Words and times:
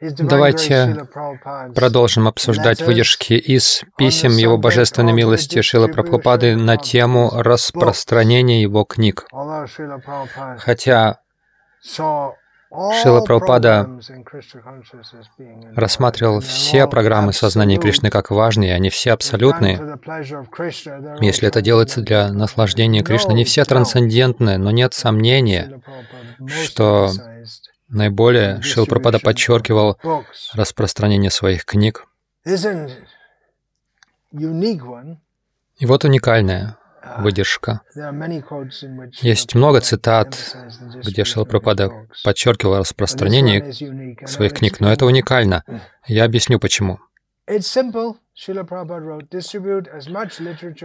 Давайте 0.00 1.06
продолжим 1.76 2.26
обсуждать 2.26 2.82
выдержки 2.82 3.34
из 3.34 3.84
писем 3.96 4.32
Его 4.32 4.58
Божественной 4.58 5.12
милости 5.12 5.62
Шила 5.62 5.86
Прабхупады 5.86 6.56
на 6.56 6.76
тему 6.76 7.30
распространения 7.32 8.62
его 8.62 8.84
книг. 8.84 9.28
Хотя 10.58 11.20
all 12.72 13.24
Прабхупада 13.24 13.88
рассматривал 15.74 16.40
все 16.40 16.86
программы 16.86 17.32
сознания. 17.32 17.78
Кришны 17.78 18.10
как 18.10 18.30
важные, 18.30 18.74
они 18.74 18.90
все 18.90 19.12
абсолютные. 19.12 19.98
Если 21.20 21.48
это 21.48 21.60
делается 21.60 22.00
для 22.00 22.32
наслаждения 22.32 23.02
Кришны, 23.02 23.32
они 23.32 23.44
все 23.44 23.64
трансцендентны, 23.64 24.58
но 24.58 24.70
нет 24.70 24.94
сомнения, 24.94 25.80
что 26.46 27.10
наиболее 27.88 28.62
Шил 28.62 28.86
Прабхупада 28.86 29.18
подчеркивал 29.18 29.98
распространение 30.54 31.30
своих 31.30 31.64
книг. 31.64 32.06
И 35.78 35.86
вот 35.86 36.04
уникальная 36.04 36.78
выдержка. 37.18 37.82
Есть 39.20 39.54
много 39.54 39.80
цитат, 39.80 40.56
где 41.04 41.24
Шила 41.24 41.44
distribution 41.44 41.46
of 41.46 41.50
Прабхупада 41.50 41.84
books. 41.84 42.24
подчеркивал 42.24 42.78
распространение 42.78 43.72
своих 44.26 44.54
книг, 44.54 44.80
но 44.80 44.92
это 44.92 45.06
уникально. 45.06 45.64
Я 46.06 46.24
объясню 46.24 46.58
почему. 46.58 46.98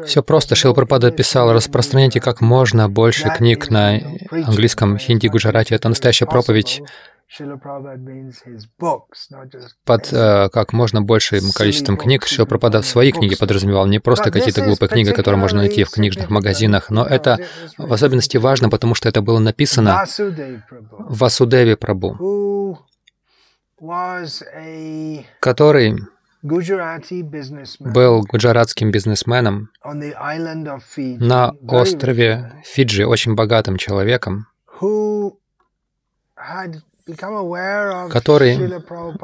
Все 0.05 0.23
просто. 0.23 0.55
Шил 0.55 0.71
possible 0.71 0.75
Прабхупада 0.75 1.07
in 1.09 1.15
писал, 1.15 1.53
распространяйте 1.53 2.19
как 2.19 2.41
можно 2.41 2.89
больше 2.89 3.29
книг 3.29 3.69
на 3.69 3.99
английском, 4.31 4.97
хинди, 4.97 5.27
гуджарате. 5.27 5.75
Это 5.75 5.87
настоящая 5.89 6.25
проповедь. 6.25 6.81
Под 9.85 10.13
э, 10.13 10.49
как 10.49 10.73
можно 10.73 11.01
большим 11.01 11.51
количеством 11.53 11.97
книг 11.97 12.25
Шил 12.25 12.45
Прабхупада 12.45 12.81
свои 12.81 13.11
книги 13.11 13.35
подразумевал, 13.35 13.85
не 13.85 13.99
просто 13.99 14.31
какие-то 14.31 14.63
глупые 14.63 14.87
книги, 14.89 15.11
которые 15.11 15.39
можно 15.39 15.59
найти 15.59 15.83
в 15.83 15.89
книжных 15.89 16.29
магазинах, 16.29 16.89
но 16.89 17.05
это 17.05 17.37
в 17.77 17.91
особенности 17.91 18.37
важно, 18.37 18.69
потому 18.69 18.95
что 18.95 19.09
это 19.09 19.21
было 19.21 19.39
написано 19.39 20.05
Васудеви 20.91 21.75
Прабу, 21.75 22.79
который 25.41 25.97
был 27.79 28.21
гуджаратским 28.21 28.91
бизнесменом 28.91 29.69
на 31.19 31.51
острове 31.67 32.53
Фиджи, 32.63 33.05
очень 33.05 33.35
богатым 33.35 33.77
человеком, 33.77 34.47
который 38.09 38.57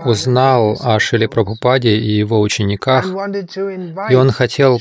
узнал 0.06 0.78
о 0.82 1.00
Шиле 1.00 1.28
Прабхупаде 1.28 1.98
и 1.98 2.12
его 2.12 2.40
учениках, 2.42 3.06
и 4.10 4.16
он 4.16 4.32
хотел 4.32 4.80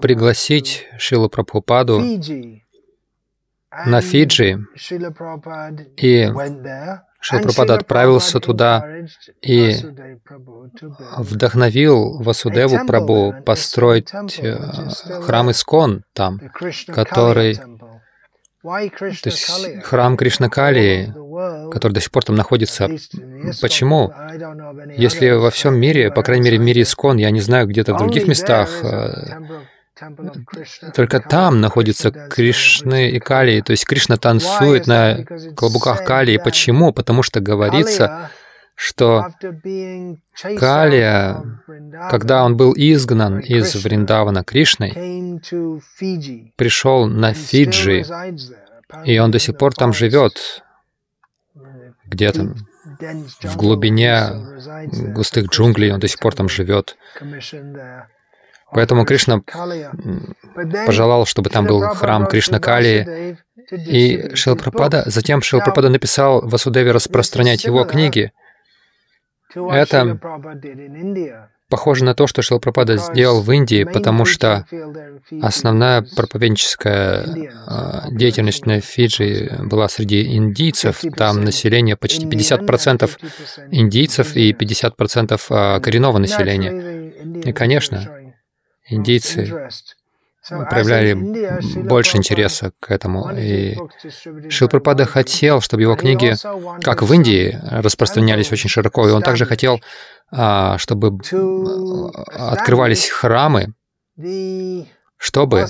пригласить 0.00 0.86
Шилу 0.98 1.28
Прабхупаду 1.28 2.00
на 3.86 4.00
Фиджи, 4.00 4.64
и 5.96 6.24
and 7.20 7.42
Прабхупада 7.42 7.74
отправился 7.74 8.40
туда 8.40 8.88
и 9.42 9.74
вдохновил 11.18 12.22
Васудеву 12.22 12.86
Прабу 12.86 13.34
построить 13.44 14.08
э, 14.38 14.56
храм 15.22 15.50
Искон 15.50 16.04
там, 16.12 16.40
который- 16.94 17.58
то 18.62 19.30
есть 19.30 19.82
храм 19.84 20.16
Кришна 20.16 20.48
Калии, 20.48 21.06
All 21.06 21.10
over 21.10 21.14
the 21.14 21.28
world, 21.28 21.70
который 21.70 21.92
до 21.92 22.00
сих 22.00 22.10
пор 22.10 22.24
там 22.24 22.36
находится. 22.36 22.88
Почему? 23.60 24.12
Если 24.96 25.30
во 25.30 25.50
всем 25.50 25.78
мире, 25.78 26.10
по 26.10 26.22
крайней 26.22 26.44
мере 26.44 26.58
в 26.58 26.62
мире 26.62 26.82
Искон, 26.82 27.18
я 27.18 27.30
не 27.30 27.40
знаю, 27.40 27.66
где-то 27.66 27.94
в 27.94 27.98
других 27.98 28.26
местах, 28.26 28.68
э, 28.82 29.40
только 30.94 31.20
там 31.20 31.60
находится 31.60 32.10
Кришны 32.10 33.10
и 33.10 33.18
Калии. 33.18 33.60
То 33.60 33.72
есть 33.72 33.84
Кришна 33.84 34.16
танцует 34.16 34.86
на 34.86 35.24
клобуках 35.56 36.04
Калии. 36.04 36.36
Почему? 36.38 36.92
Потому 36.92 37.22
что 37.22 37.40
говорится, 37.40 38.30
что 38.80 39.26
Калия, 40.56 41.42
когда 42.10 42.44
он 42.44 42.56
был 42.56 42.72
изгнан 42.76 43.40
из 43.40 43.74
Вриндавана 43.74 44.44
Кришной, 44.44 44.92
пришел 46.54 47.06
на 47.08 47.34
Фиджи, 47.34 48.04
и 49.04 49.18
он 49.18 49.32
до 49.32 49.40
сих 49.40 49.58
пор 49.58 49.74
там 49.74 49.92
живет, 49.92 50.62
где-то 52.06 52.54
в 53.42 53.56
глубине 53.56 54.30
густых 55.12 55.48
джунглей, 55.48 55.90
он 55.90 55.98
до 55.98 56.06
сих 56.06 56.20
пор 56.20 56.36
там 56.36 56.48
живет. 56.48 56.96
Поэтому 58.70 59.04
Кришна 59.04 59.40
пожелал, 60.86 61.26
чтобы 61.26 61.50
там 61.50 61.66
был 61.66 61.80
храм 61.80 62.28
Кришна 62.28 62.60
Калии, 62.60 63.38
и 63.70 64.16
distribute 64.16 64.36
Шил 64.36 64.54
his 64.54 64.58
Прабхупада, 64.62 64.98
books. 64.98 65.10
затем 65.10 65.42
Шил 65.42 65.58
Now, 65.58 65.64
Прабхупада 65.64 65.88
написал 65.90 66.48
Васудеве 66.48 66.92
распространять 66.92 67.64
его 67.64 67.84
книги. 67.84 68.32
Это. 69.54 70.18
Похоже 71.70 72.04
на 72.04 72.14
то, 72.14 72.26
что 72.26 72.40
Шил 72.40 72.60
Прабхупада 72.60 72.96
сделал 72.96 73.42
в 73.42 73.52
Индии, 73.52 73.84
потому 73.84 74.24
что 74.24 74.64
основная 75.42 76.00
проповедническая 76.16 77.26
э, 77.26 78.16
деятельность 78.16 78.64
на 78.64 78.80
Фиджи 78.80 79.54
была 79.64 79.88
среди 79.88 80.34
индийцев. 80.34 81.02
Там 81.14 81.44
население 81.44 81.96
почти 81.96 82.24
50% 82.24 83.10
индийцев 83.70 84.34
и 84.34 84.52
50% 84.52 85.40
э, 85.50 85.80
коренного 85.80 86.16
населения. 86.16 87.12
И, 87.44 87.52
конечно, 87.52 88.08
индийцы 88.88 89.68
проявляли 90.48 91.14
больше 91.82 92.16
интереса 92.16 92.72
к 92.80 92.90
этому. 92.90 93.30
И 93.36 93.76
Шил 94.48 94.68
Прабхупада 94.68 95.04
хотел, 95.06 95.60
чтобы 95.60 95.82
его 95.82 95.96
книги, 95.96 96.34
как 96.82 97.02
в 97.02 97.12
Индии, 97.12 97.58
распространялись 97.62 98.52
очень 98.52 98.70
широко. 98.70 99.08
И 99.08 99.12
он 99.12 99.22
также 99.22 99.46
хотел, 99.46 99.80
а, 100.30 100.78
чтобы 100.78 101.18
м, 101.32 102.12
открывались 102.34 103.08
храмы, 103.08 103.74
чтобы 105.16 105.66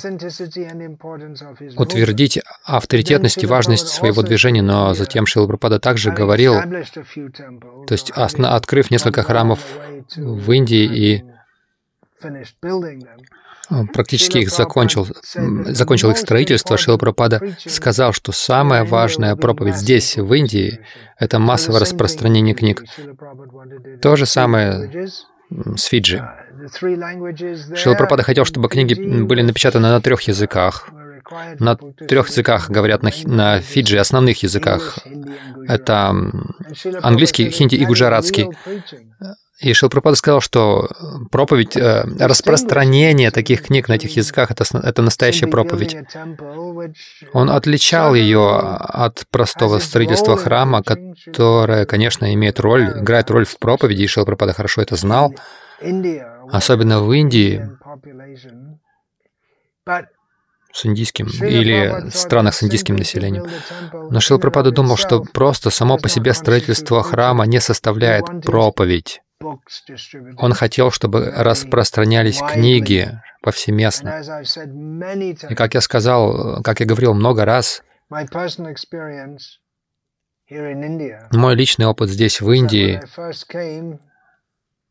утвердить 1.77 2.41
авторитетность 2.65 3.43
и 3.43 3.47
важность 3.47 3.89
своего 3.89 4.23
движения, 4.23 4.63
но 4.63 4.95
затем 4.95 5.27
Шила 5.27 5.47
Прабхупада 5.47 5.79
также 5.81 6.11
говорил, 6.11 6.55
то 6.55 7.93
есть 7.93 8.11
открыв 8.11 8.91
несколько 8.91 9.23
храмов 9.23 9.61
в 10.17 10.53
Индии 10.53 10.85
и 10.85 11.23
а, 11.23 11.38
практически 13.93 14.39
их 14.39 14.51
закончил, 14.51 15.07
закончил 15.67 16.11
их 16.11 16.19
строительство, 16.19 16.77
Шила 16.77 16.97
Прабхупада 16.97 17.57
сказал, 17.59 18.13
что 18.13 18.33
самая 18.33 18.85
важная 18.85 19.37
проповедь 19.37 19.77
здесь, 19.77 20.17
в 20.17 20.33
Индии, 20.33 20.81
это 21.19 21.39
массовое 21.39 21.81
распространение 21.81 22.55
книг. 22.55 22.85
То 24.01 24.17
же 24.17 24.27
самое 24.27 25.09
с 25.51 25.85
Фиджи. 25.85 26.27
Шила 27.75 27.95
Прабхупада 27.95 28.23
хотел, 28.23 28.45
чтобы 28.45 28.69
книги 28.69 28.95
были 28.95 29.43
напечатаны 29.43 29.89
на 29.89 30.01
трех 30.01 30.23
языках. 30.23 30.91
На 31.59 31.77
трех 31.77 32.29
языках 32.29 32.71
говорят 32.71 33.03
на, 33.03 33.11
на 33.25 33.61
Фиджи, 33.61 33.99
основных 33.99 34.43
языках. 34.43 34.99
Это 35.67 36.15
английский, 37.03 37.51
хинди 37.51 37.77
и 37.77 37.85
гуджаратский. 37.85 38.49
И 39.61 39.73
Шил 39.73 39.89
Прабхупада 39.89 40.17
сказал, 40.17 40.41
что 40.41 40.89
проповедь, 41.33 41.77
э, 41.77 42.05
распространение 42.21 43.33
таких 43.33 43.63
книг 43.63 43.89
на 43.89 43.95
этих 43.95 44.17
языках 44.17 44.53
это, 44.53 44.65
это 44.79 45.03
настоящая 45.03 45.49
проповедь. 45.49 45.97
Он 47.33 47.51
отличал 47.51 48.15
ее 48.15 48.49
от 48.49 49.25
простого 49.31 49.81
строительства 49.81 50.37
храма, 50.37 50.83
которое, 50.85 51.87
конечно, 51.87 52.33
имеет 52.35 52.61
роль, 52.61 53.01
играет 53.01 53.31
роль 53.31 53.45
в 53.45 53.59
проповеди, 53.59 54.03
и 54.03 54.07
Шил 54.07 54.25
Прабхупада 54.25 54.53
хорошо 54.53 54.81
это 54.81 54.95
знал, 54.95 55.35
особенно 56.53 57.03
в 57.03 57.13
Индии, 57.13 57.69
с 60.73 60.87
индийским 60.87 61.27
или 61.27 62.11
странах 62.11 62.55
с 62.55 62.63
индийским 62.63 62.95
населением. 62.95 63.47
Но 63.93 64.21
Шил 64.21 64.39
Прабхупада 64.39 64.71
думал, 64.71 64.97
что 64.97 65.21
просто 65.21 65.71
само 65.71 65.99
по 65.99 66.09
себе 66.09 66.33
строительство 66.33 67.03
храма 67.03 67.45
не 67.47 67.61
составляет 67.61 68.27
проповедь. 68.45 69.21
Он 70.37 70.53
хотел, 70.53 70.91
чтобы 70.91 71.33
распространялись 71.37 72.41
книги 72.41 73.21
повсеместно. 73.41 74.21
И 75.49 75.55
как 75.55 75.75
я 75.75 75.81
сказал, 75.81 76.61
как 76.63 76.81
я 76.81 76.87
говорил 76.87 77.15
много 77.15 77.45
раз, 77.45 77.83
мой 81.31 81.55
личный 81.55 81.87
опыт 81.87 82.11
здесь, 82.11 82.41
в 82.41 82.51
Индии, 82.51 83.01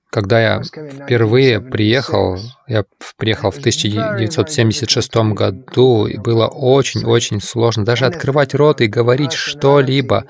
Когда 0.09 0.39
я 0.39 0.61
впервые 0.63 1.59
приехал, 1.59 2.39
я 2.67 2.85
приехал 3.17 3.51
в 3.51 3.57
1976 3.57 5.15
году, 5.33 6.07
и 6.07 6.17
было 6.17 6.47
очень-очень 6.47 7.41
сложно 7.41 7.83
даже 7.83 8.05
открывать 8.05 8.55
рот 8.55 8.79
и 8.79 8.88
говорить 8.88 9.33
что-либо 9.33 10.25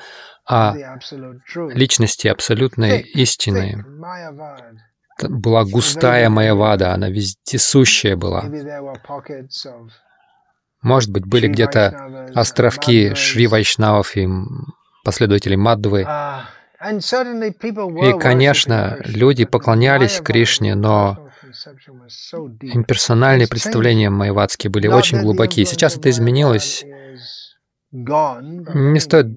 о 0.47 0.73
личности 1.73 2.27
абсолютной 2.27 2.99
истины. 3.01 3.85
Была 5.21 5.65
густая 5.65 6.29
моя 6.29 6.55
вада, 6.55 6.93
она 6.93 7.09
вездесущая 7.09 8.15
была. 8.15 8.45
Может 10.81 11.11
быть, 11.11 11.25
были 11.25 11.47
где-то 11.47 12.29
островки 12.35 13.13
Шри 13.15 13.47
Вайшнавов 13.47 14.15
и 14.15 14.27
последователей 15.03 15.57
Маддвы. 15.57 16.01
И, 16.81 18.19
конечно, 18.19 18.97
люди 19.03 19.45
поклонялись 19.45 20.21
Кришне, 20.21 20.75
но 20.75 21.29
имперсональные 22.61 23.47
представления 23.47 24.11
майвадские 24.11 24.69
были 24.69 24.87
очень 24.87 25.21
глубокие. 25.21 25.65
Сейчас 25.65 25.97
это 25.97 26.09
изменилось. 26.09 26.85
Не 27.91 28.99
стоит... 28.99 29.27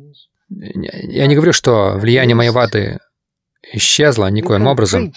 Я 0.50 1.26
не 1.26 1.34
говорю, 1.34 1.52
что 1.52 1.94
влияние 1.96 2.34
Майвады 2.34 2.98
исчезла 3.72 4.26
никоим 4.30 4.66
образом, 4.66 5.12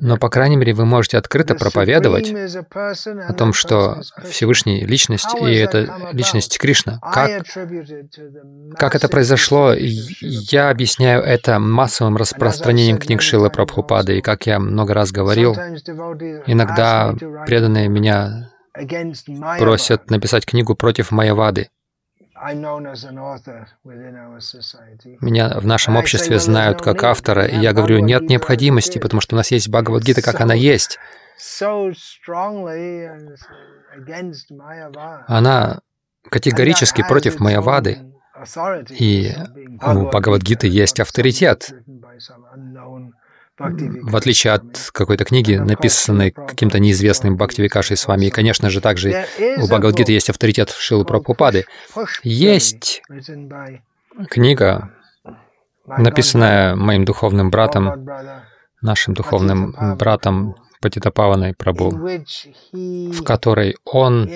но, 0.00 0.16
по 0.16 0.28
крайней 0.28 0.56
мере, 0.56 0.74
вы 0.74 0.84
можете 0.84 1.16
открыто 1.18 1.54
проповедовать 1.54 2.30
о 2.30 3.32
том, 3.32 3.52
что 3.52 4.02
Всевышний— 4.28 4.84
личность, 4.86 5.28
и 5.40 5.54
это 5.54 6.10
личность 6.12 6.58
Кришна. 6.58 6.98
Как, 7.00 7.44
как 8.76 8.94
это 8.96 9.08
произошло, 9.08 9.72
я 9.72 10.68
объясняю 10.70 11.22
это 11.22 11.58
массовым 11.58 12.16
распространением 12.16 12.98
книг 12.98 13.22
Шилы 13.22 13.50
Прабхупады, 13.50 14.18
и 14.18 14.20
как 14.20 14.46
я 14.46 14.58
много 14.58 14.92
раз 14.92 15.12
говорил, 15.12 15.54
иногда 16.46 17.14
преданные 17.46 17.88
меня 17.88 18.50
просят 19.58 20.10
написать 20.10 20.44
книгу 20.44 20.74
против 20.74 21.12
Майявады. 21.12 21.68
Меня 25.20 25.58
в 25.58 25.66
нашем 25.66 25.96
обществе 25.96 26.38
знают 26.38 26.80
как 26.80 27.04
автора, 27.04 27.44
и 27.44 27.58
я 27.58 27.72
говорю, 27.72 27.98
нет 27.98 28.22
необходимости, 28.22 28.98
потому 28.98 29.20
что 29.20 29.34
у 29.34 29.38
нас 29.38 29.50
есть 29.50 29.68
Бхагавадгита, 29.68 30.22
как 30.22 30.40
она 30.40 30.54
есть. 30.54 30.98
Она 35.26 35.80
категорически 36.30 37.02
против 37.06 37.40
Майявады, 37.40 37.98
и 38.90 39.32
у 39.82 40.06
Бхагавадгиты 40.06 40.66
есть 40.66 41.00
авторитет 41.00 41.74
в 43.60 44.16
отличие 44.16 44.54
от 44.54 44.90
какой-то 44.92 45.24
книги, 45.24 45.54
написанной 45.54 46.30
каким-то 46.30 46.78
неизвестным 46.78 47.36
Бхактивикашей 47.36 47.96
с 47.96 48.06
вами. 48.06 48.26
И, 48.26 48.30
конечно 48.30 48.70
же, 48.70 48.80
также 48.80 49.26
у 49.58 49.66
Бхагавадгиты 49.66 50.12
есть 50.12 50.30
авторитет 50.30 50.70
Шилы 50.70 51.04
Прабхупады. 51.04 51.66
Есть 52.22 53.02
книга, 54.30 54.90
написанная 55.86 56.74
моим 56.74 57.04
духовным 57.04 57.50
братом, 57.50 58.08
нашим 58.80 59.14
духовным 59.14 59.74
братом 59.98 60.56
Патитапаваной 60.80 61.54
Прабу, 61.54 61.90
в 61.90 63.22
которой 63.24 63.76
он 63.84 64.28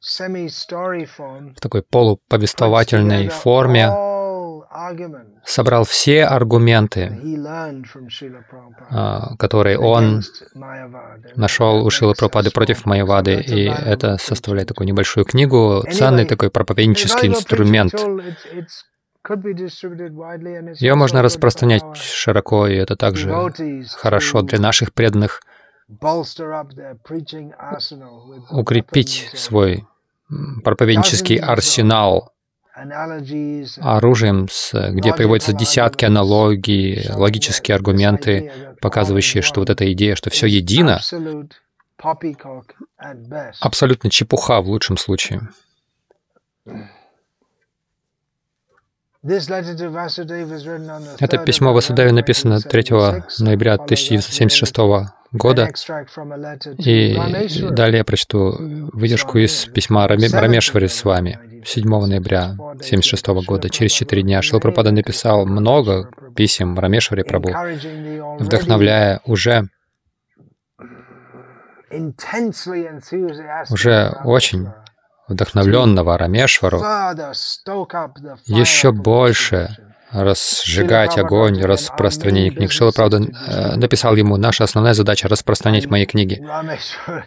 в 0.00 1.60
такой 1.60 1.82
полуповествовательной 1.82 3.28
форме 3.28 4.13
собрал 5.44 5.84
все 5.84 6.24
аргументы, 6.24 7.16
а, 8.90 9.36
которые 9.36 9.78
он 9.78 10.22
нашел 11.36 11.84
у 11.84 11.90
Шилы 11.90 12.14
Пропады 12.14 12.50
против 12.50 12.84
Майявады, 12.84 13.40
и 13.40 13.64
это 13.66 14.16
составляет 14.18 14.68
такую 14.68 14.88
небольшую 14.88 15.24
книгу, 15.24 15.84
ценный 15.92 16.26
такой 16.26 16.50
проповеднический 16.50 17.28
инструмент. 17.28 17.94
Ее 20.80 20.94
можно 20.96 21.22
распространять 21.22 21.96
широко, 21.96 22.66
и 22.66 22.74
это 22.74 22.96
также 22.96 23.32
хорошо 23.96 24.42
для 24.42 24.58
наших 24.58 24.92
преданных 24.92 25.40
укрепить 28.50 29.30
свой 29.34 29.86
проповеднический 30.62 31.36
арсенал 31.36 32.33
оружием, 33.80 34.48
где 34.72 35.14
приводятся 35.14 35.52
десятки 35.52 36.04
аналогий, 36.04 37.08
логические 37.10 37.76
аргументы, 37.76 38.52
показывающие, 38.80 39.42
что 39.42 39.60
вот 39.60 39.70
эта 39.70 39.90
идея, 39.92 40.16
что 40.16 40.30
все 40.30 40.46
едино, 40.46 41.00
абсолютно 43.60 44.10
чепуха 44.10 44.60
в 44.60 44.68
лучшем 44.68 44.96
случае. 44.96 45.48
Это 51.18 51.38
письмо 51.38 51.72
Васудеве 51.72 52.12
написано 52.12 52.60
3 52.60 52.84
ноября 53.40 53.74
1976 53.74 54.76
года. 55.32 55.70
И 56.78 57.18
далее 57.70 57.98
я 57.98 58.04
прочту 58.04 58.54
выдержку 58.92 59.38
из 59.38 59.64
письма 59.64 60.06
Рамешвари 60.06 60.88
с 60.88 61.04
вами 61.04 61.62
7 61.64 61.88
ноября 61.88 62.50
1976 62.50 63.26
года. 63.46 63.70
Через 63.70 63.92
четыре 63.92 64.22
дня 64.22 64.42
Шилпрапада 64.42 64.90
написал 64.90 65.46
много 65.46 66.10
писем 66.36 66.78
Рамешвари 66.78 67.22
Прабу, 67.22 67.48
вдохновляя 68.38 69.22
уже 69.24 69.68
уже 73.70 74.20
очень 74.24 74.68
вдохновленного 75.28 76.18
Рамешвару 76.18 76.78
еще 78.46 78.92
больше 78.92 79.76
разжигать 80.10 81.18
огонь 81.18 81.60
распространения 81.62 82.50
книг. 82.50 82.70
Шила, 82.70 82.92
правда, 82.92 83.18
э, 83.18 83.76
написал 83.76 84.14
ему, 84.14 84.36
наша 84.36 84.64
основная 84.64 84.94
задача— 84.94 85.28
распространять 85.30 85.86
мои 85.86 86.06
книги. 86.06 86.40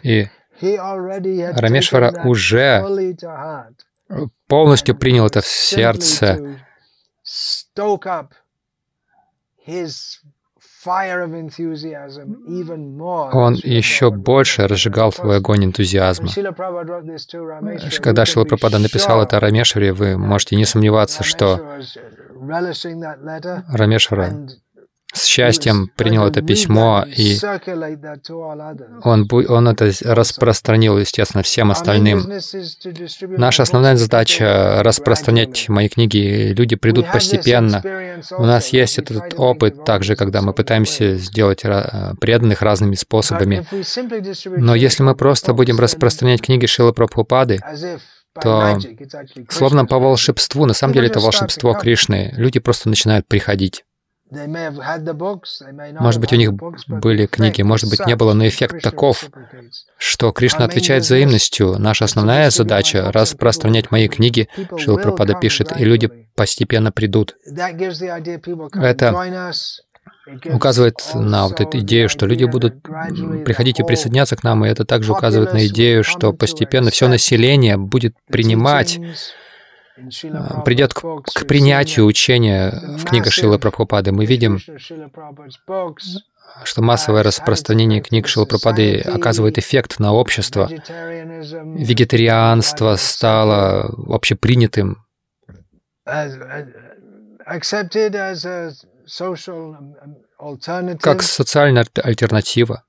И 0.02 0.28
Рамешвара 0.60 2.22
уже 2.24 2.82
полностью 4.46 4.96
принял 4.96 5.26
это 5.26 5.42
в 5.42 5.46
сердце 5.46 6.60
он 13.32 13.54
еще 13.54 14.10
больше 14.10 14.66
разжигал 14.66 15.12
свой 15.12 15.38
огонь 15.38 15.64
энтузиазма. 15.64 16.28
Когда 18.00 18.24
Шила 18.24 18.44
Прабхупада 18.44 18.78
написал 18.78 19.22
это 19.22 19.40
Рамешваре, 19.40 19.92
вы 19.92 20.16
можете 20.16 20.56
не 20.56 20.64
сомневаться, 20.64 21.24
что 21.24 21.80
Рамешвара 23.68 24.48
с 25.12 25.24
счастьем 25.24 25.90
принял 25.96 26.26
это 26.26 26.42
письмо, 26.42 27.04
и 27.06 27.38
он, 29.02 29.28
он 29.48 29.68
это 29.68 29.90
распространил, 30.04 30.98
естественно, 30.98 31.42
всем 31.42 31.70
остальным. 31.70 32.30
Наша 33.22 33.62
основная 33.62 33.96
задача— 33.96 34.82
распространять 34.82 35.68
мои 35.70 35.88
книги. 35.88 36.52
Люди 36.56 36.76
придут 36.76 37.10
постепенно. 37.10 37.82
У 38.36 38.44
нас 38.44 38.68
есть 38.68 38.98
этот 38.98 39.32
опыт 39.38 39.84
также, 39.84 40.14
когда 40.14 40.42
мы 40.42 40.52
пытаемся 40.52 41.16
сделать 41.16 41.62
преданных 42.20 42.60
разными 42.60 42.94
способами. 42.94 43.66
Но 44.46 44.74
если 44.74 45.02
мы 45.02 45.14
просто 45.14 45.54
будем 45.54 45.78
распространять 45.78 46.42
книги 46.42 46.66
Шилы 46.66 46.92
Прабхупады, 46.92 47.60
то 48.40 48.78
словно 49.48 49.86
по 49.86 49.98
волшебству, 49.98 50.66
на 50.66 50.74
самом 50.74 50.94
деле 50.94 51.08
это 51.08 51.18
волшебство 51.18 51.72
Кришны, 51.74 52.34
люди 52.36 52.60
просто 52.60 52.88
начинают 52.88 53.26
приходить. 53.26 53.84
Может 54.30 56.20
быть, 56.20 56.32
у 56.32 56.36
них 56.36 56.52
были 56.52 57.26
книги, 57.26 57.62
может 57.62 57.88
быть, 57.88 58.06
не 58.06 58.16
было, 58.16 58.34
но 58.34 58.46
эффект 58.46 58.82
таков, 58.82 59.30
что 59.96 60.32
Кришна 60.32 60.64
отвечает 60.64 61.04
взаимностью. 61.04 61.78
Наша 61.78 62.04
основная 62.04 62.50
задача— 62.50 63.10
распространять 63.12 63.90
мои 63.90 64.08
книги, 64.08 64.48
Шилапрапада 64.76 65.34
пишет, 65.34 65.72
и 65.78 65.84
люди 65.84 66.10
постепенно 66.34 66.92
придут. 66.92 67.36
Это 68.74 69.52
указывает 70.52 70.96
на 71.14 71.48
вот 71.48 71.60
эту 71.60 71.78
идею, 71.78 72.08
что 72.10 72.26
люди 72.26 72.44
будут 72.44 72.82
приходить 72.82 73.80
и 73.80 73.82
присоединяться 73.82 74.36
к 74.36 74.44
нам, 74.44 74.64
и 74.64 74.68
это 74.68 74.84
также 74.84 75.12
указывает 75.12 75.54
на 75.54 75.66
идею, 75.66 76.04
что 76.04 76.32
постепенно 76.32 76.90
все 76.90 77.08
население 77.08 77.76
будет 77.78 78.14
принимать 78.26 79.00
придет 80.64 80.94
к, 80.94 81.00
к 81.00 81.46
принятию 81.46 82.06
учения 82.06 82.96
в 82.98 83.04
книгах 83.04 83.32
Шилы 83.32 83.58
Прабхупады. 83.58 84.12
Мы 84.12 84.26
видим, 84.26 84.58
что 86.64 86.82
массовое 86.82 87.22
распространение 87.22 88.00
книг 88.00 88.26
Шилы 88.28 88.46
Прабхупады 88.46 89.00
оказывает 89.00 89.58
эффект 89.58 89.98
на 89.98 90.12
общество. 90.12 90.68
Вегетарианство 90.70 92.96
стало 92.96 93.94
общепринятым 94.08 95.04
как 101.00 101.22
социальная 101.22 101.86
альтернатива. 102.02 102.84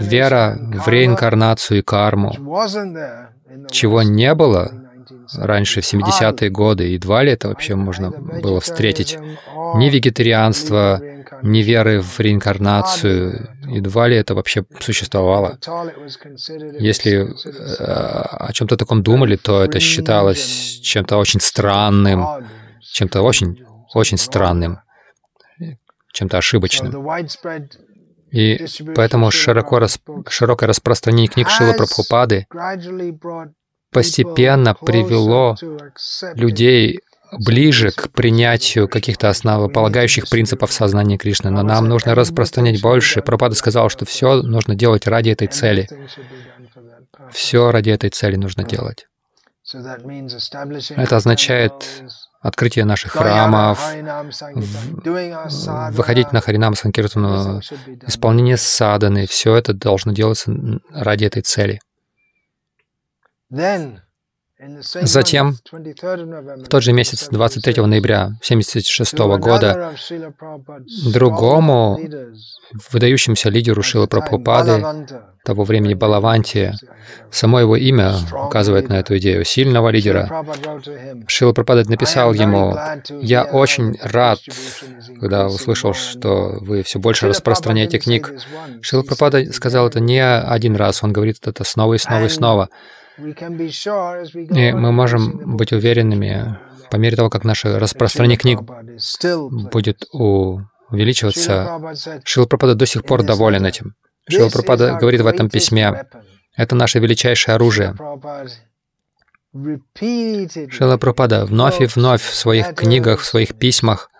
Вера 0.00 0.56
в 0.58 0.88
реинкарнацию 0.88 1.78
и 1.78 1.82
карму, 1.82 2.32
чего 3.70 4.02
не 4.02 4.34
было 4.34 4.72
раньше, 5.36 5.80
в 5.80 5.84
70-е 5.84 6.50
годы, 6.50 6.84
едва 6.84 7.22
ли 7.22 7.32
это 7.32 7.48
вообще 7.48 7.74
можно 7.74 8.10
было 8.10 8.60
встретить. 8.60 9.18
Ни 9.76 9.88
вегетарианство, 9.88 11.00
ни 11.42 11.60
веры 11.60 12.00
в 12.00 12.20
реинкарнацию, 12.20 13.56
едва 13.66 14.08
ли 14.08 14.16
это 14.16 14.34
вообще 14.34 14.64
существовало. 14.80 15.58
Если 16.78 17.12
э, 17.12 17.84
о 17.84 18.52
чем-то 18.52 18.76
таком 18.76 19.02
думали, 19.02 19.36
то 19.36 19.62
это 19.64 19.80
считалось 19.80 20.80
чем-то 20.82 21.16
очень 21.16 21.40
странным, 21.40 22.26
чем-то 22.80 23.22
очень, 23.22 23.64
очень 23.94 24.18
странным, 24.18 24.80
чем-то 26.12 26.38
ошибочным. 26.38 26.92
И 28.30 28.64
поэтому 28.94 29.30
широко 29.30 29.78
рас... 29.78 29.98
широкое 30.28 30.68
распространение 30.68 31.28
книг 31.28 31.48
Шилы 31.50 31.74
Прабхупады 31.74 32.46
постепенно 33.90 34.74
привело 34.74 35.56
людей 36.34 37.00
ближе 37.32 37.90
к 37.90 38.10
принятию 38.10 38.88
каких-то 38.88 39.28
основополагающих 39.28 40.28
принципов 40.28 40.72
сознания 40.72 41.16
Кришны. 41.16 41.50
Но 41.50 41.62
нам 41.62 41.88
нужно 41.88 42.14
распространять 42.14 42.80
больше. 42.80 43.20
Прабхупада 43.22 43.54
сказал, 43.54 43.88
что 43.88 44.04
все 44.04 44.42
нужно 44.42 44.74
делать 44.74 45.06
ради 45.06 45.30
этой 45.30 45.48
цели. 45.48 45.88
Все 47.32 47.70
ради 47.70 47.90
этой 47.90 48.10
цели 48.10 48.36
нужно 48.36 48.64
делать. 48.64 49.06
Это 50.96 51.16
означает 51.16 51.72
открытие 52.40 52.84
наших 52.84 53.12
храмов, 53.12 53.78
выходить 55.92 56.32
на 56.32 56.40
Харинам 56.40 56.74
Санкиртану, 56.74 57.60
исполнение 58.06 58.56
саданы, 58.56 59.26
все 59.26 59.54
это 59.56 59.72
должно 59.74 60.12
делаться 60.12 60.52
ради 60.90 61.24
этой 61.26 61.42
цели. 61.42 61.80
Затем, 64.82 65.56
в 65.72 66.68
тот 66.68 66.82
же 66.82 66.92
месяц, 66.92 67.28
23 67.30 67.82
ноября 67.82 68.24
1976 68.42 69.18
года, 69.38 69.94
другому 71.06 71.98
выдающемуся 72.92 73.48
лидеру 73.48 73.82
Шила 73.82 74.06
Прабхупады 74.06 74.84
того 75.44 75.64
времени 75.64 75.94
Балаванти, 75.94 76.74
само 77.30 77.60
его 77.60 77.76
имя 77.76 78.14
указывает 78.46 78.90
на 78.90 78.94
эту 78.94 79.16
идею, 79.16 79.44
сильного 79.44 79.88
лидера. 79.88 80.28
Шила 81.26 81.52
Прабхупада 81.52 81.88
написал 81.88 82.34
ему, 82.34 82.76
«Я 83.22 83.44
очень 83.44 83.96
рад, 84.02 84.40
когда 85.20 85.46
услышал, 85.46 85.94
что 85.94 86.58
вы 86.60 86.82
все 86.82 86.98
больше 86.98 87.28
распространяете 87.28 87.98
книг». 87.98 88.30
Шила 88.82 89.02
Прабхупада 89.02 89.52
сказал 89.52 89.86
это 89.86 90.00
не 90.00 90.22
один 90.22 90.76
раз, 90.76 91.02
он 91.02 91.14
говорит 91.14 91.38
это 91.46 91.64
снова 91.64 91.94
и 91.94 91.98
снова 91.98 92.26
и 92.26 92.28
снова. 92.28 92.68
И 93.20 94.72
мы 94.72 94.92
можем 94.92 95.56
быть 95.56 95.72
уверенными, 95.72 96.58
по 96.90 96.96
мере 96.96 97.16
того, 97.16 97.30
как 97.30 97.44
наше 97.44 97.78
распространение 97.78 98.38
книг 98.38 98.60
будет 99.72 100.04
увеличиваться, 100.12 101.80
Шила 102.24 102.46
Прабхупада 102.46 102.74
до 102.74 102.86
сих 102.86 103.04
пор 103.04 103.22
доволен 103.22 103.64
этим. 103.66 103.94
Шила 104.28 104.48
Прабхупада 104.48 104.96
говорит 105.00 105.20
в 105.20 105.26
этом 105.26 105.48
письме, 105.50 106.04
это 106.56 106.74
наше 106.74 106.98
величайшее 106.98 107.54
оружие. 107.54 107.94
Шила 110.70 110.96
Прабхупада 110.96 111.44
вновь 111.46 111.80
и 111.80 111.86
вновь 111.86 112.22
в 112.22 112.34
своих 112.34 112.74
книгах, 112.74 113.20
в 113.20 113.24
своих 113.24 113.58
письмах, 113.58 114.10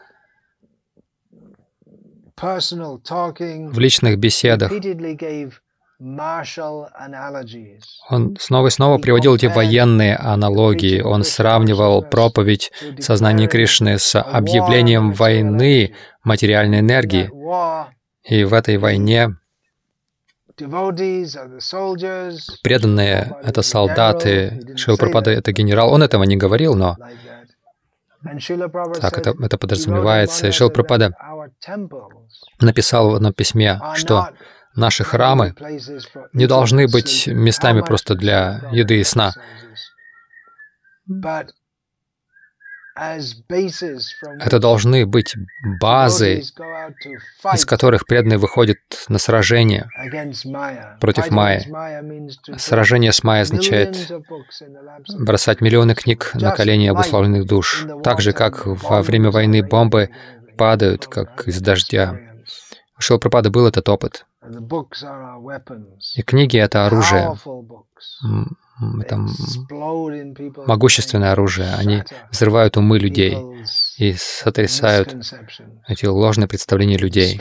в 2.41 3.79
личных 3.79 4.19
беседах 4.19 4.73
он 8.09 8.37
снова 8.41 8.69
и 8.69 8.71
снова 8.71 8.97
приводил 8.99 9.35
эти 9.37 9.47
военные 9.47 10.17
аналогии. 10.17 11.03
Он 11.03 11.25
сравнивал 11.25 12.03
проповедь 12.03 12.73
сознания 12.99 13.47
Кришны 13.47 13.99
с 13.99 14.19
объявлением 14.19 15.13
войны 15.13 15.95
материальной 16.25 16.81
энергии. 16.81 17.31
И 18.25 18.45
в 18.45 18.55
этой 18.55 18.79
войне 18.79 19.37
преданные— 22.63 23.37
это 23.43 23.63
солдаты, 23.63 24.77
Шилпрапада— 24.77 25.31
это 25.33 25.53
генерал. 25.53 25.93
Он 25.93 26.03
этого 26.03 26.25
не 26.25 26.37
говорил, 26.37 26.75
но 26.75 26.97
так 29.01 29.19
это, 29.19 29.35
это 29.39 29.59
подразумевается. 29.59 30.49
И 30.49 30.51
Шилпрапада 30.51 31.13
написал 32.61 33.11
в 33.11 33.15
одном 33.17 33.33
письме, 33.33 33.81
что 33.95 34.31
Наши 34.77 35.05
храмы 35.05 35.55
не 36.33 36.47
должны 36.47 36.87
быть 36.87 37.27
местами 37.27 37.81
просто 37.81 38.15
для 38.15 38.69
еды 38.73 39.01
и 39.01 39.05
сна. 39.05 39.33
Это 44.41 44.59
должны 44.59 45.07
быть 45.07 45.35
базы, 45.81 46.43
из 47.55 47.65
которых 47.65 48.07
преданные 48.07 48.39
выходят 48.39 48.79
на 49.09 49.19
сражение 49.19 49.89
против 51.01 51.31
Майи. 51.31 51.67
Сражение 52.59 53.13
с 53.13 53.25
Майей 53.25 53.43
означает 53.43 53.97
бросать 55.19 55.61
миллионы 55.61 55.95
книг 55.95 56.33
на 56.35 56.51
колени 56.51 56.89
обусловленных 56.89 57.47
душ, 57.47 57.87
так 58.03 58.21
же, 58.21 58.33
как 58.33 58.67
во 58.67 59.03
время 59.03 59.31
войны 59.31 59.63
бомбы 59.63 60.11
падают, 60.59 61.07
как 61.07 61.49
из 61.49 61.61
дождя. 61.61 62.30
У 63.01 63.03
Шилпрапада 63.03 63.49
был 63.49 63.67
этот 63.67 63.89
опыт. 63.89 64.27
И 66.17 66.23
книги— 66.23 66.59
это 66.59 66.85
оружие. 66.85 67.35
Это 69.01 69.27
могущественное 70.67 71.33
оружие. 71.33 71.73
Они 71.77 72.03
взрывают 72.31 72.77
умы 72.77 72.99
людей 72.99 73.39
и 73.97 74.13
сотрясают 74.13 75.17
эти 75.89 76.05
ложные 76.05 76.47
представления 76.47 76.99
людей, 76.99 77.41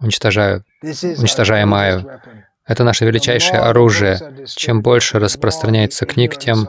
уничтожая, 0.00 0.64
уничтожая 0.82 1.64
Майю. 1.64 2.06
Это 2.66 2.84
наше 2.84 3.06
величайшее 3.06 3.60
оружие. 3.60 4.44
Чем 4.48 4.82
больше 4.82 5.18
распространяется 5.18 6.04
книг, 6.04 6.36
тем 6.36 6.68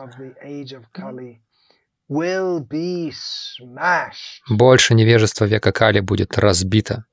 больше 4.48 4.94
невежества 4.94 5.44
века 5.44 5.70
Кали 5.70 6.00
будет 6.00 6.38
разбито. 6.38 7.04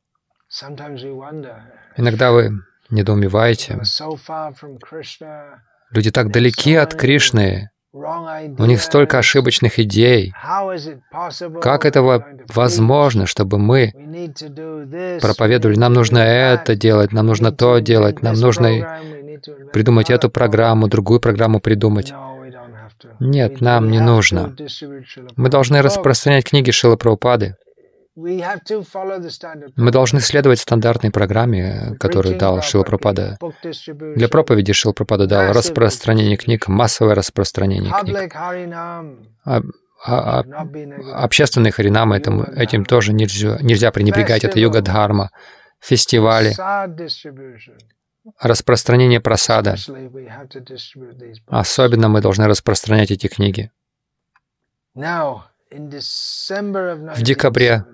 Иногда 1.98 2.32
вы 2.32 2.52
недоумеваете. 2.90 3.82
Люди 5.92 6.12
так 6.12 6.32
далеки 6.32 6.76
от 6.76 6.96
Кришны, 6.96 7.70
у 7.94 8.66
них 8.66 8.82
столько 8.82 9.20
ошибочных 9.20 9.80
идей. 9.80 10.34
Как 11.62 11.86
это 11.86 12.02
возможно, 12.50 13.26
чтобы 13.26 13.58
мы 13.58 13.92
проповедовали, 15.22 15.78
нам 15.78 15.94
нужно 15.94 16.20
это 16.20 16.76
делать, 16.76 17.12
нам 17.14 17.26
нужно 17.26 17.52
то 17.52 17.80
делать, 17.80 18.22
нам 18.22 18.36
нужно 18.36 19.00
придумать 19.74 20.10
эту 20.10 20.30
программу, 20.30 20.88
другую 20.88 21.20
программу 21.20 21.60
придумать. 21.60 22.14
Нет, 23.20 23.62
нам 23.62 23.90
не 23.90 24.00
нужно. 24.00 24.56
Мы 25.36 25.50
должны 25.50 25.82
распространять 25.82 26.46
книги 26.50 26.72
Шила 26.72 26.98
Прабхупады. 26.98 27.56
Мы 28.18 29.92
должны 29.92 30.22
следовать 30.22 30.60
стандартной 30.60 31.12
программе, 31.12 31.96
которую 32.00 32.36
дал 32.40 32.64
Шилапрапада. 32.64 33.38
Для 34.16 34.28
проповеди 34.28 34.74
Шилапрапада 34.74 35.28
дал 35.28 35.54
распространение 35.54 36.36
книг, 36.36 36.68
массовое 36.68 37.14
распространение 37.14 37.94
книг. 38.02 38.34
А, 38.36 39.62
а, 40.04 40.40
а, 40.40 40.44
общественные 41.24 41.72
харинамы, 41.72 42.18
этим, 42.18 42.42
этим 42.42 42.86
тоже 42.86 43.14
нельзя, 43.14 43.60
нельзя 43.62 43.92
пренебрегать. 43.92 44.44
Это 44.44 44.60
йога-дхарма, 44.60 45.30
фестивали, 45.80 46.56
распространение 48.42 49.22
просада. 49.22 49.76
Особенно 51.46 52.10
мы 52.10 52.22
должны 52.22 52.48
распространять 52.48 53.12
эти 53.12 53.28
книги. 53.28 53.70
В 55.70 57.22
декабре 57.22 57.86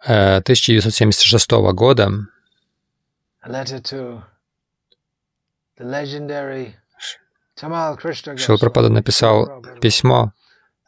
1976 0.00 1.52
э, 1.52 1.72
года. 1.72 2.10
Шилпрапада 8.36 8.88
написал 8.88 9.62
письмо 9.80 10.32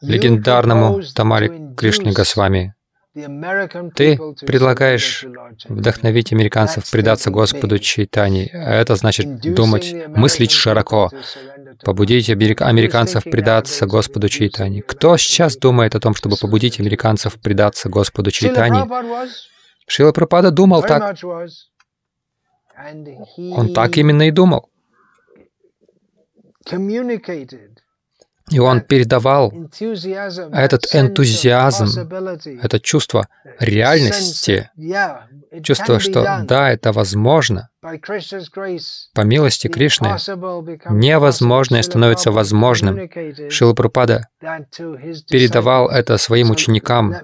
легендарному 0.01 1.01
Тамари 1.13 1.75
Кришне 1.75 2.11
Госвами. 2.11 2.75
Ты 3.13 4.17
предлагаешь 4.47 5.25
вдохновить 5.67 6.31
американцев 6.31 6.89
предаться 6.89 7.29
Господу 7.29 7.77
Чайтани. 7.77 8.49
А 8.53 8.73
это 8.73 8.95
значит 8.95 9.41
думать, 9.53 9.93
мыслить 10.07 10.51
широко, 10.51 11.11
побудить 11.83 12.29
американцев 12.29 13.23
предаться 13.23 13.85
Господу 13.85 14.29
Чайтани. 14.29 14.81
Кто 14.81 15.17
сейчас 15.17 15.57
думает 15.57 15.95
о 15.95 15.99
том, 15.99 16.15
чтобы 16.15 16.37
побудить 16.37 16.79
американцев 16.79 17.39
предаться 17.41 17.89
Господу 17.89 18.31
Чайтани? 18.31 18.87
Шила 19.87 20.11
Прабхупада 20.11 20.51
думал 20.51 20.83
так. 20.83 21.17
Он 23.37 23.73
так 23.73 23.97
именно 23.97 24.27
и 24.27 24.31
думал. 24.31 24.69
И 28.51 28.59
он 28.59 28.81
передавал 28.81 29.53
этот 30.51 30.93
энтузиазм, 30.93 31.87
это 32.61 32.79
чувство 32.79 33.27
реальности, 33.59 34.69
чувство, 35.63 35.99
что 35.99 36.43
да, 36.47 36.69
это 36.69 36.91
возможно. 36.91 37.69
По 37.81 39.21
милости 39.21 39.67
Кришны 39.67 40.09
невозможное 40.89 41.81
становится 41.81 42.31
возможным. 42.31 43.09
Шила 43.49 43.73
Прабхупада 43.73 44.27
передавал 45.29 45.89
это 45.89 46.17
своим 46.17 46.51
ученикам. 46.51 47.15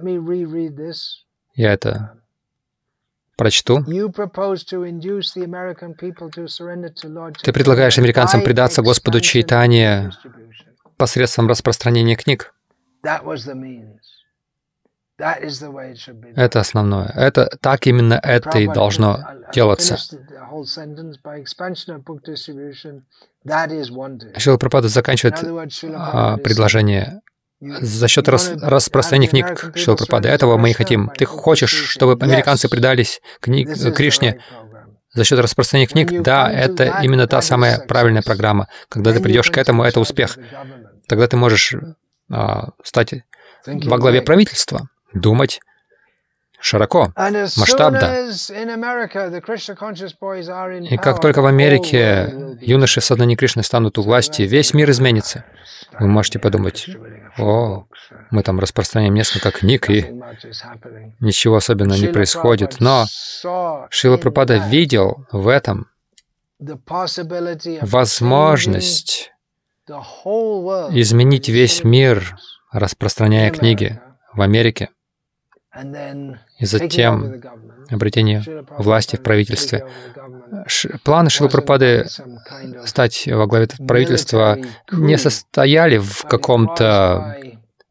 Я 1.55 1.73
это 1.73 2.13
прочту. 3.35 3.83
Ты 7.43 7.53
предлагаешь 7.53 7.97
американцам 7.97 8.41
предаться 8.43 8.81
Господу 8.81 9.21
Чайтания 9.21 10.11
посредством 10.97 11.47
распространения 11.47 12.15
книг. 12.15 12.53
Это 16.35 16.59
основное. 16.59 17.07
Это 17.15 17.49
так 17.59 17.87
именно 17.87 18.19
это 18.21 18.59
и 18.59 18.67
должно 18.67 19.19
делаться. 19.53 19.97
Шила 24.37 24.57
Прабхупада 24.57 24.87
заканчивает 24.89 25.43
а, 25.95 26.37
предложение 26.37 27.21
за 27.59 28.07
счет 28.07 28.29
рас, 28.29 28.51
распространения 28.61 29.27
книг 29.27 29.71
Шила 29.75 29.95
Прабхупады. 29.95 30.29
Этого 30.29 30.57
мы 30.57 30.69
и 30.69 30.73
хотим. 30.73 31.09
Ты 31.17 31.25
хочешь, 31.25 31.71
чтобы 31.71 32.13
американцы 32.23 32.69
предались 32.69 33.19
книг, 33.41 33.69
Кришне 33.95 34.39
за 35.13 35.23
счет 35.23 35.39
распространения 35.39 35.87
книг? 35.87 36.21
Да, 36.21 36.51
это 36.51 36.99
именно 37.01 37.27
та 37.27 37.41
самая 37.41 37.79
правильная 37.79 38.21
программа. 38.21 38.67
Когда 38.87 39.13
ты 39.13 39.19
придешь 39.19 39.49
к 39.49 39.57
этому, 39.57 39.83
это 39.83 39.99
успех 39.99 40.37
тогда 41.07 41.27
ты 41.27 41.37
можешь 41.37 41.73
а, 42.29 42.69
стать 42.83 43.13
во 43.65 43.97
главе 43.97 44.21
правительства, 44.21 44.89
думать 45.13 45.59
широко, 46.59 47.13
масштабно. 47.15 48.29
И 50.89 50.97
как 50.97 51.21
только 51.21 51.41
в 51.41 51.45
Америке 51.45 52.57
юноши 52.61 53.01
сознания 53.01 53.35
Кришны 53.35 53.63
станут 53.63 53.97
у 53.97 54.01
власти, 54.01 54.43
весь 54.43 54.73
мир 54.73 54.89
изменится. 54.91 55.45
Вы 55.99 56.07
можете 56.07 56.39
подумать, 56.39 56.87
о, 57.37 57.85
мы 58.31 58.43
там 58.43 58.59
распространяем 58.59 59.13
несколько 59.13 59.51
книг, 59.51 59.89
и 59.89 60.05
ничего 61.19 61.57
особенного 61.57 61.97
не 61.97 62.07
происходит. 62.07 62.79
Но 62.79 63.05
Шила 63.89 64.17
Пропада 64.17 64.57
видел 64.57 65.25
в 65.31 65.47
этом 65.47 65.87
возможность 67.81 69.31
изменить 70.91 71.49
весь 71.49 71.83
мир, 71.83 72.37
распространяя 72.71 73.51
книги 73.51 73.99
в 74.33 74.41
Америке, 74.41 74.89
и 76.59 76.65
затем 76.65 77.41
обретение 77.89 78.43
власти 78.77 79.15
в 79.15 79.23
правительстве. 79.23 79.87
Планы 81.03 81.29
Шилапрапады 81.29 82.07
стать 82.85 83.27
во 83.27 83.47
главе 83.47 83.67
правительства 83.87 84.57
не 84.91 85.17
состояли 85.17 85.97
в 85.97 86.23
каком-то 86.23 87.37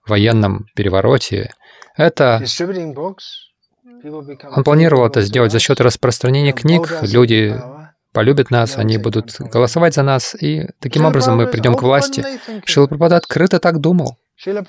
военном 0.07 0.67
перевороте. 0.75 1.53
Это 1.97 2.43
он 4.05 4.65
планировал 4.65 5.07
это 5.07 5.23
сделать 5.23 5.53
за 5.53 5.59
счет 5.59 5.81
распространения 5.81 6.53
книг. 6.53 6.99
Люди 7.03 7.59
полюбят 8.17 8.51
нас, 8.51 8.79
они 8.79 8.97
будут 8.97 9.37
голосовать 9.39 9.93
за 9.95 10.03
нас, 10.03 10.35
и 10.35 10.69
таким 10.81 11.05
образом 11.05 11.37
мы 11.37 11.47
придем 11.47 11.75
к 11.75 11.83
власти. 11.83 12.25
Шила 12.65 12.87
Прабхада 12.87 13.17
открыто 13.17 13.59
так 13.61 13.79
думал. 13.79 14.17
Шила 14.39 14.63